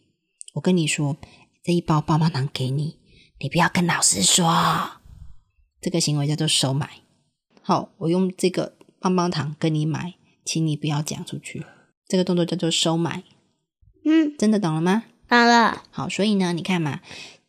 [0.53, 1.17] 我跟你说，
[1.65, 2.99] 这一包棒棒糖给你，
[3.39, 5.00] 你不要跟老师说。
[5.81, 6.91] 这个行为叫做收买。
[7.63, 10.15] 好，我用这个棒棒糖跟你买，
[10.45, 11.65] 请你不要讲出去。
[12.07, 13.23] 这个动作叫做收买。
[14.05, 15.05] 嗯，真的懂了吗？
[15.29, 15.83] 懂了。
[15.91, 17.01] 好，所以呢，你看嘛，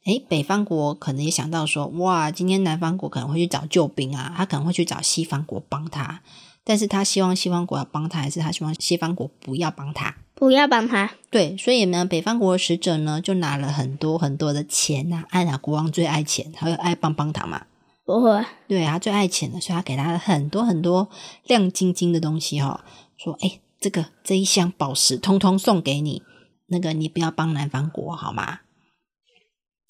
[0.05, 6.21] 诶，北方国可能也想到说，哇，今天南方国可能会去找救兵啊，他可能会去找西方国帮他，
[6.63, 10.15] 但是他希望西方国要帮他，还是他希望西方国不要帮他？
[10.35, 11.11] 不要帮他。
[11.29, 17.65] 对，所以呢，北方国的使者呢，就拿了很多很多的钱呐、按啊，国王最爱钱，还有爱棒棒糖嘛，
[18.05, 18.45] 不会。
[18.67, 21.09] 对他最爱钱的，所以他给他了很多很多
[21.45, 22.83] 亮晶晶的东西哈、
[23.17, 26.23] 说，诶，这个这一箱宝石通通送给你，
[26.67, 28.59] 那个你不要帮南方国好吗？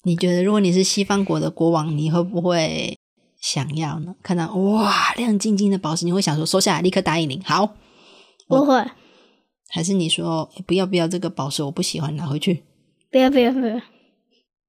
[0.04, 2.98] 你觉得如果你是西方国的国王，你会不会
[3.40, 4.14] 想要呢？
[4.22, 7.40] 看到哇亮晶晶的宝石，你会想说收下来，立刻答应你。
[7.44, 7.74] 好，
[8.48, 8.84] 不会。
[9.68, 12.64] 还是你说不要不要这个宝石我不喜欢，拿回去？
[13.10, 13.80] 不要不要不要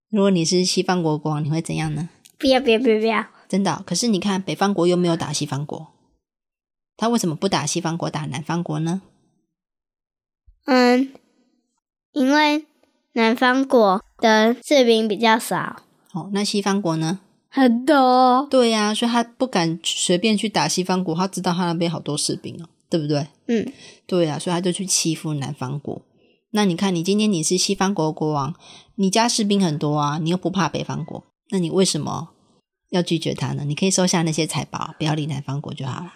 [0.09, 2.09] 如果你是西方国国王，你会怎样呢？
[2.43, 3.25] 不要不要不要不要。
[3.47, 5.87] 真的哦、可是你看北方国又没有打西方国，
[6.97, 9.01] 他为什么不打西方国，打南方国呢？
[10.65, 11.13] 嗯，
[12.11, 12.65] 因为
[13.13, 17.19] 南方国的士兵比较少，哦，那西方国呢？
[17.47, 18.45] 很多。
[18.49, 23.27] 对呀、所以他不敢随便去打西方国，他知道他那边好多士兵哦，对不对？
[23.47, 23.71] 嗯，
[24.05, 26.01] 对呀、所以他就去欺负南方国。
[26.49, 28.53] 那你看，你今天你是西方国的国王，
[28.95, 32.29] 你家士兵很多啊，你又不怕北方国，那你为什么
[32.93, 33.65] 要拒绝他呢？
[33.65, 36.13] 你可以收下那些财宝，不要理南方国就好了。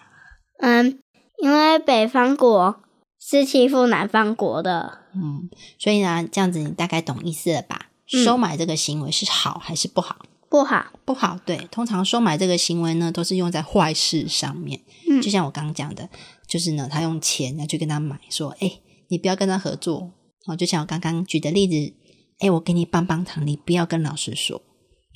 [0.59, 0.99] 嗯，
[1.41, 2.81] 因为北方国
[3.19, 4.99] 是欺负南方国的。
[5.15, 7.89] 嗯，所以呢，这样子你大概懂意思了吧？
[8.13, 10.17] 嗯收买这个行为是好还是不好？
[10.49, 10.85] 不好。
[11.03, 14.79] 不好，对，通常收买这个行为呢，都是用在坏事上面。
[15.09, 16.07] 嗯就像我刚刚讲的，
[16.47, 20.11] 就是呢，他用钱要去跟他买，说，哎，你不要跟他合作。
[20.45, 21.93] 哦，就像我刚刚举的例子，
[22.39, 24.61] 哎，我给你棒棒糖，你不要跟老师说。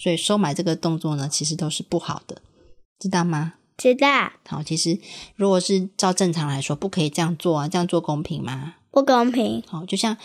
[0.01, 2.41] 所以收买这个动作呢，其实都是不好的，
[2.97, 3.53] 知道吗？
[3.77, 4.97] 知道好，其实
[5.35, 8.73] 如果是照正常来说，不可以这样做啊，这样做公平吗？
[8.89, 9.61] 不公平。
[9.67, 10.17] 好，就像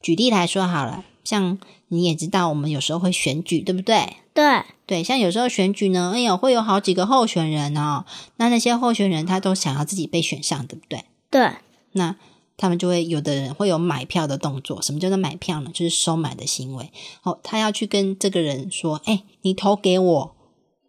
[0.00, 4.16] 举例来说好了，像你也知道，我们有时候会选举，对不对？
[4.32, 11.04] 对，对，像有时候选举呢，哎呦，会有好几个候选人哦，那那些候选人他都想要自己被选上，对不对？
[11.30, 11.52] 对，
[11.92, 12.16] 那
[12.58, 14.82] 他们就会有的人会有买票的动作。
[14.82, 15.70] 什么叫做买票呢？
[15.72, 16.92] 就是收买的行为。
[17.22, 20.36] 哦，他要去跟这个人说：“哎，你投给我，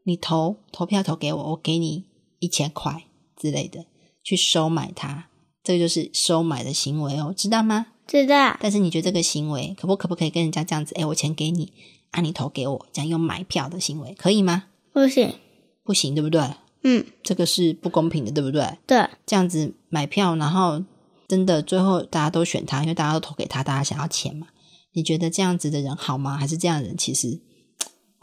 [0.03, 2.03] 你投投票投给我，我给你
[2.39, 3.05] 一千块
[3.37, 3.85] 之类的，
[4.21, 5.27] 去收买他。”
[5.63, 7.85] 这个就是收买的行为哦，知道吗？
[8.07, 8.57] 知道。
[8.59, 10.95] 但是你觉得这个行为可不可不可以跟人家这样子？
[10.95, 11.71] 哎，我钱给你，
[12.09, 14.63] 啊，你投给我，这样用买票的行为可以吗？
[14.91, 15.35] 不行，
[15.83, 16.41] 不行，对不对？
[16.83, 18.77] 嗯，这个是不公平的，对不对？
[18.87, 19.07] 对。
[19.27, 20.81] 这样子买票，然后
[21.29, 24.47] 真的最后大家都选他，因为大家都投给他，大家想要钱嘛。
[24.93, 26.35] 你觉得这样子的人好吗？
[26.35, 27.39] 还是这样的人其实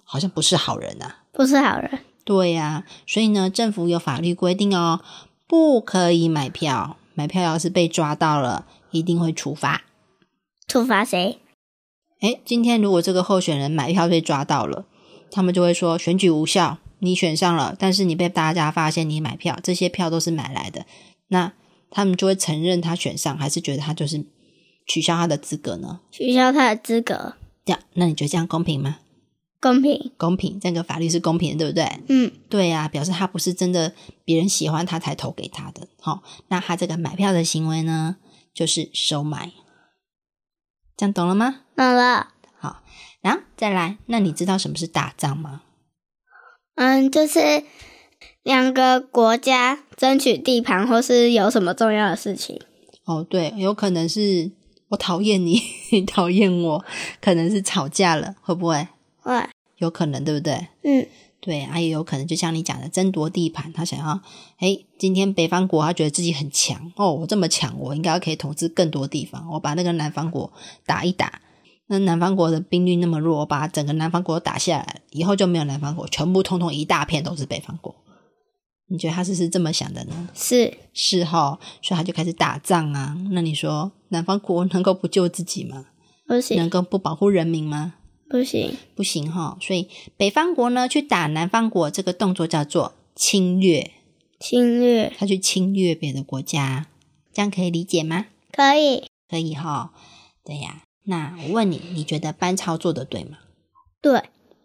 [0.03, 1.23] 好像不是好人啊？
[1.33, 2.01] 不是好人。
[2.25, 5.01] 对呀，所以呢，政府有法律规定哦，
[5.47, 6.97] 不可以买票。
[7.15, 9.85] 买票要是被抓到了，一定会处罚。
[10.67, 11.39] 处罚谁？
[12.21, 14.87] 哎，今天如果这个候选人买票被抓到了，
[15.31, 16.79] 他们就会说选举无效。
[16.99, 20.87] 你选上了，但是你被大家发现你买票，这些票都是买来的，
[21.29, 21.53] 那
[21.91, 24.25] 他们就会承认他选上，还是觉得他就是
[24.87, 26.01] 取消他的资格呢？
[26.11, 27.35] 取消他的资格。
[27.65, 28.99] 这样，那你觉得这样公平吗？
[29.59, 32.01] 公平，公平，这个法律是公平的，对不对？
[32.09, 33.93] 嗯，对呀，表示他不是真的
[34.25, 35.89] 别人喜欢他才投给他的。
[35.99, 38.17] 好，那他这个买票的行为呢，
[38.55, 39.53] 就是收买，
[40.97, 41.63] 这样懂了吗？
[41.75, 42.29] 懂了。
[42.59, 42.83] 好，
[43.23, 45.63] 然后再来，那你知道什么是打仗吗？
[46.77, 47.65] 嗯，就是
[48.47, 52.57] 两个国家争取地盘，或是有什么重要的事情。
[53.05, 54.53] 哦，对，有可能是
[54.91, 56.85] 我讨厌你，你 讨厌我，
[57.21, 58.87] 可能是吵架了，会不会？
[59.21, 59.45] 会，
[59.79, 60.69] 有可能，对不对？
[60.85, 61.05] 嗯，
[61.41, 64.21] 对，啊也有可能，就像你讲的，争夺地盘，他想要，
[64.59, 70.53] 哎，今天北方国他觉得自己很强，哦，我这么强，我应该可以统治更多地方，我把那个南方国
[70.85, 71.41] 打一打。
[71.89, 77.93] 那南方国的兵力那么弱，我把整个南方国打下来，以后就没有南方国，全部通通一大片都是北方国。
[78.89, 80.29] 你觉得他是是这么想的呢？
[80.35, 83.17] 是是哈，所以他就开始打仗啊。
[83.31, 85.87] 那你说南方国能够不救自己吗？
[86.27, 87.95] 不行，能够不保护人民吗？
[88.29, 89.57] 不行，不行哈。
[89.61, 93.93] 所以北方国呢去打南方国，这个动作叫做侵略。
[94.39, 96.89] 侵略，他去侵略别的国家，
[97.33, 98.27] 这样可以理解吗？
[98.53, 99.93] 可以，可以哈。
[100.45, 100.83] 对呀。
[101.05, 103.39] 那我问你，你觉得班超做的对吗？
[104.03, 104.25] 对，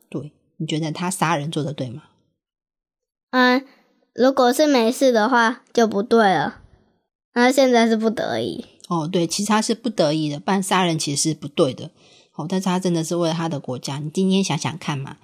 [0.10, 2.04] 对，你觉得他杀人做的对吗？
[3.30, 3.66] 嗯，
[4.14, 6.60] 如果是没事的话就不对了。
[7.34, 8.66] 那现在是不得已。
[8.90, 11.90] 哦，对，其实他是不得已的，不然杀人其实是不对的。
[12.36, 14.00] 哦，但是他真的是为了他的国家。
[14.00, 15.18] 你今天想想看嘛，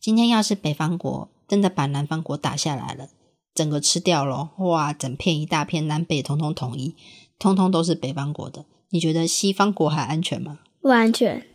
[0.00, 3.08] 今天要是北方国真的把南方国打下来了，
[3.54, 6.96] 整个吃掉了，哇，整片一大片南北通通统一，
[7.38, 8.64] 通通都是北方国的。
[8.90, 10.58] 你觉得西方国还安全吗？
[10.80, 11.46] 不安全。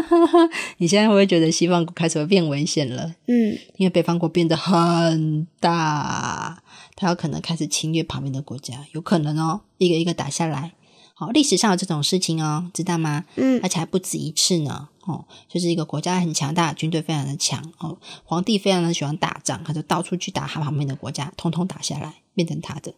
[0.78, 3.14] 你现在会不会觉得西方国开始会变危险了？
[3.26, 6.62] 嗯，因为北方国变得很大，
[6.96, 10.72] 它有可能开始侵略旁边的国家，有可能哦，一个一个打下来。
[11.14, 13.24] 好，历史上有这种事情哦，知道吗？
[13.36, 14.88] 嗯，而且还不止一次呢。
[15.04, 22.94] 哦，就是一个国家很强大，军队非常的强哦，皇帝非常的喜欢打仗，他就到处去打他旁边的国家，通通打下来，变成他的。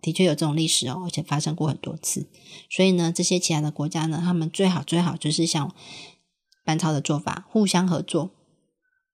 [0.00, 2.26] 的确有这种历史哦，而且发生过很多次。
[2.70, 5.74] 所以呢，这些其他的国家呢，他们最好最好就是像
[6.64, 8.30] 班超的做法，互相合作，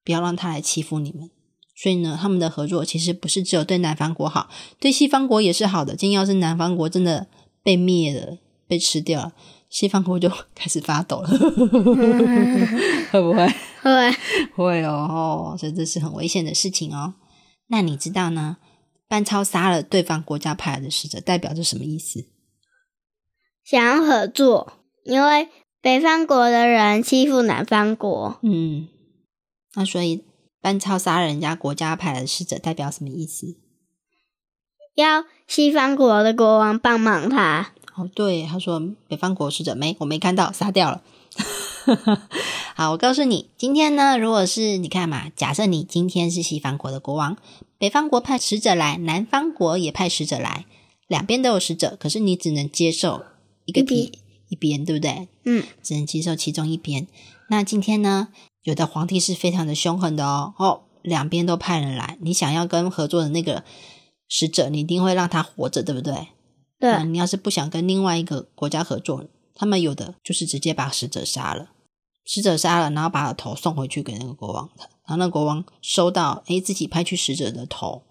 [0.04, 1.30] 不要让他来欺负你们。
[1.76, 5.96] 所以呢，他们的合作其实不是只有对南方国好，对西方国也是好的。
[5.96, 7.26] 今天要是南方国真的
[7.62, 9.32] 被灭了、被吃掉了，
[9.68, 11.28] 西方国就 开始发抖了，
[13.10, 13.48] 会不会？
[13.82, 14.12] 会
[14.54, 17.14] 会哦，所以这是很危险的事情哦。
[17.66, 18.58] 那你知道呢？
[19.08, 22.26] 班超杀了对方国家派来的使者，代表着什么意思？
[23.64, 25.48] 想要合作，因为
[25.80, 28.38] 北方国的人欺负南方国。
[28.42, 28.88] 嗯，
[29.74, 30.24] 那所以
[30.60, 33.56] 班超杀人家国家派来的使者，代表什么意思？
[34.94, 37.72] 要西方国的国王帮忙他。
[37.96, 41.02] 哦，对，他说北方国使者没，我没看到，杀掉了。
[42.74, 47.36] 好，我告诉你，今天呢，如果是你看嘛，假设你今天是西方国的国王，
[47.78, 50.66] 北方国派使者来，南方国也派使者来，
[51.06, 53.22] 两边都有使者，可是你只能接受
[53.64, 54.18] 一个体
[54.48, 55.28] 一边，对不对？
[55.44, 57.06] 嗯，只能接受其中一边。
[57.48, 58.28] 那今天呢，
[58.62, 63.62] 有的皇帝是非常的凶狠的哦，哦，两边都派人来，你想要跟合作的那个
[64.28, 66.28] 使者，你一定会让他活着，对不对？
[66.80, 67.04] 对。
[67.04, 71.70] 你要是不想跟另外一个国家合作，他们有的就是直接把使者杀了。
[72.24, 78.02] 使者杀了，然后把头送回去给那个国王，然后那国王收到，诶，自己派去使者的头，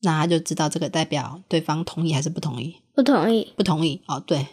[0.00, 2.76] 那他就知道这个代表对方同意还是不同意？
[2.94, 4.00] 不同意，不同意。
[4.06, 4.46] 哦，对，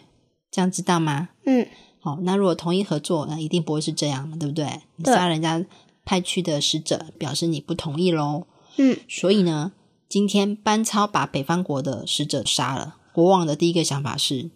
[0.50, 1.30] 这样知道吗？
[1.46, 1.66] 嗯，
[2.00, 4.82] 好，那如果同意合作，那一定不会是这样，对不对？
[4.96, 5.64] 你杀人家
[6.04, 8.46] 派去的使者，表示你不同意喽。
[8.76, 9.72] 嗯，所以呢，
[10.08, 14.50] 今天班超把北方国的使者杀了，国王的第一个想法是。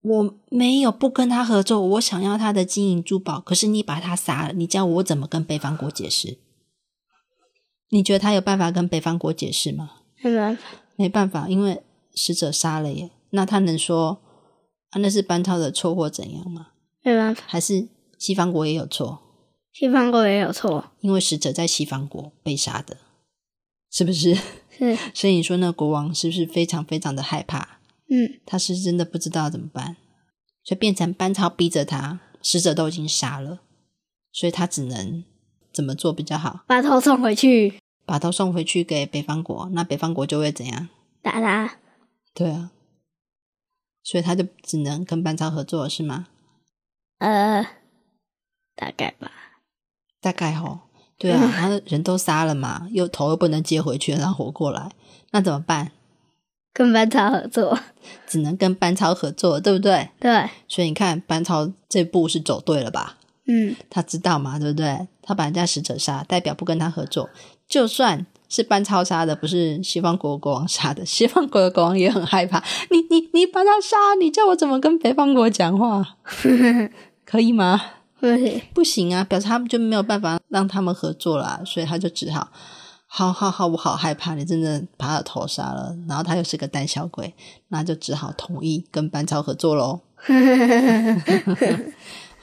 [0.00, 6.38] 我没有不跟他合作，我想要他的金银珠宝，可是你把他杀了，你叫我怎么跟北方国解释？
[7.90, 9.90] 你觉得他有办法跟北方国解释吗？
[10.22, 10.62] 没办法，
[10.96, 11.82] 没办法，因为
[12.14, 14.20] 使者杀了耶，那他能说
[14.90, 16.68] 啊那是班超的错或怎样吗？
[17.02, 17.88] 没办法，还是
[18.18, 19.20] 西方国也有错？
[19.72, 22.96] 西方国也有错，因为使者在西方国被杀的，
[23.90, 24.34] 是不是？
[24.70, 27.77] 是， 所以你说那国王是不是非常非常的害怕？
[28.08, 29.96] 嗯，他是真的不知道怎么办，
[30.64, 33.60] 所以变成班超逼着他，死者都已经杀了，
[34.32, 35.24] 所以他只能
[35.72, 36.64] 怎么做比较好？
[36.66, 40.88] 把头送回去，把头送回去给北方国，那北方国就会怎样？
[41.22, 41.78] 打他。
[42.34, 42.70] 对啊，
[44.02, 46.28] 所以他就只能跟班超合作，是吗？
[47.18, 47.66] 呃，
[48.74, 49.30] 大概吧。
[50.20, 50.80] 大概吼，
[51.18, 54.90] 对啊， 他人都杀了嘛，又头又不能接回去，然后活过来，
[55.32, 55.92] 那怎么办？
[56.78, 57.76] 跟班超合作，
[58.28, 60.08] 只能跟班超合作，对不对？
[60.20, 63.16] 对，所以你看，班超这步是走对了吧？
[63.46, 65.08] 嗯，他知道嘛，对不对？
[65.20, 67.28] 他把人家使者杀，代表不跟他合作。
[67.66, 72.62] 就算是班超杀的，不是西方国国王杀的， 西方国的国王也很害怕。
[72.90, 76.16] 你你你把他杀，你叫我怎么跟北方国讲话？
[77.26, 77.80] 可以吗？
[78.20, 82.48] 不行，不行啊，表示他们就没有办法让他们合作啦，所以他就只好，
[83.10, 87.34] 好好好，我好害怕你真的把他的头杀了，然后他又是个胆小鬼，
[87.68, 90.00] 那就只好同意跟班超合作喽。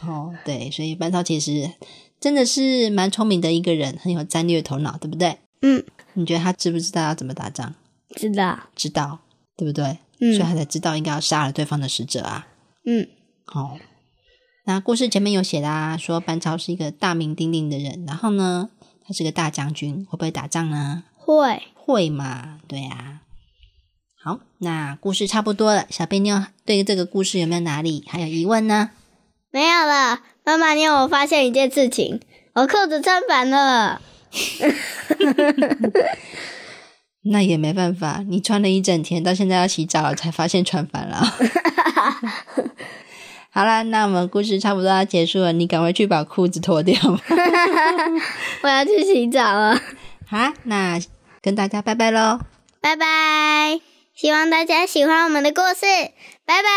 [0.02, 1.72] 哦，对，所以班超其实
[2.20, 5.38] 真的是蛮聪明的一个人，很有战略头脑，对不对？
[5.62, 7.76] 嗯，你觉得他知不知道要怎么打仗？
[8.16, 9.20] 知道，知道，
[9.56, 10.00] 对不对？
[10.20, 12.48] 嗯所以他才知道应该要杀了对方的使者啊。
[12.86, 13.08] 嗯，
[13.48, 13.78] 哦，
[14.66, 18.70] 那故事前面有写啦，说班超是一个大名鼎鼎的人，然后呢，
[19.08, 21.04] 他是个大将军，会不会打仗呢？
[21.16, 23.22] 会，会嘛，对啊、
[24.24, 28.92] 好，那故事差不多了，小贝妞对这个故事有没有哪里还有疑问呢？
[29.52, 30.22] 没有了。
[30.44, 32.20] 妈妈，你有我发现一件事情，
[32.54, 34.02] 我裤子穿反了。
[37.32, 41.26] 那也没办法，你穿了一整天，到现在要洗澡了才发现穿反了。
[43.56, 46.94] 好啦，那我们故事差不多要结束了，你赶快去把裤子脱掉。
[48.62, 49.80] 我要去洗澡了。
[50.28, 51.00] 好，那
[51.42, 52.42] 跟大家拜拜喽！
[52.82, 53.80] 拜拜，
[54.14, 55.86] 希望大家喜欢我们的故事，
[56.46, 56.68] 拜拜。